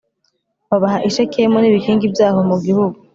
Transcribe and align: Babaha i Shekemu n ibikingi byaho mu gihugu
Babaha 0.69 0.97
i 1.07 1.09
Shekemu 1.15 1.57
n 1.59 1.65
ibikingi 1.69 2.05
byaho 2.13 2.39
mu 2.49 2.55
gihugu 2.65 2.97